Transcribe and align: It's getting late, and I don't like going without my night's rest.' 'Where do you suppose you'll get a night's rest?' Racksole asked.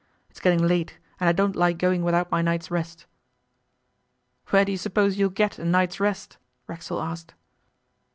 It's 0.31 0.39
getting 0.39 0.65
late, 0.67 0.97
and 1.19 1.29
I 1.29 1.31
don't 1.31 1.55
like 1.55 1.77
going 1.77 2.01
without 2.03 2.31
my 2.31 2.41
night's 2.41 2.71
rest.' 2.71 3.05
'Where 4.49 4.65
do 4.65 4.71
you 4.71 4.77
suppose 4.79 5.17
you'll 5.19 5.29
get 5.29 5.59
a 5.59 5.63
night's 5.63 5.99
rest?' 5.99 6.37
Racksole 6.65 7.03
asked. 7.03 7.35